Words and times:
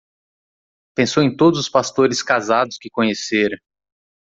Pensou 0.95 1.21
em 1.21 1.35
todos 1.37 1.59
os 1.59 1.69
pastores 1.69 2.23
casados 2.23 2.79
que 2.79 2.89
conhecera. 2.89 3.55